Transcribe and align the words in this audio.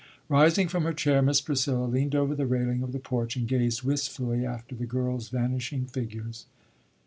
Rising 0.29 0.67
from 0.67 0.83
her 0.85 0.93
chair, 0.93 1.21
Miss 1.21 1.41
Priscilla 1.41 1.85
leaned 1.85 2.15
over 2.15 2.33
the 2.33 2.47
railing 2.47 2.81
of 2.81 2.91
the 2.91 2.97
porch, 2.97 3.35
and 3.35 3.47
gazed 3.47 3.83
wistfully 3.83 4.43
after 4.43 4.73
the 4.73 4.87
girls' 4.87 5.29
vanishing 5.29 5.85
figures. 5.85 6.47